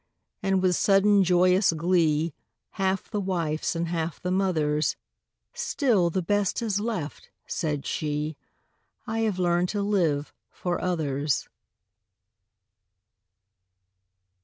[0.41, 2.33] And with sudden, joyous glee,
[2.71, 4.95] Half the wife's and half the mother's,
[5.53, 8.35] "Still the best is left," said she:
[9.05, 11.47] "I have learned to live for others."